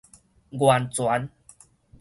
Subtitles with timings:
[0.49, 1.29] 原全